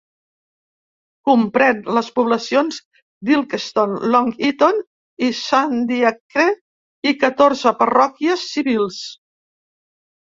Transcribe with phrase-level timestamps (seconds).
[1.29, 2.79] Comprèn les poblacions
[3.29, 4.81] d'Ilkeston, Long Eaton
[5.27, 6.47] i Sandiacre
[7.11, 9.03] i catorze parròquies civils.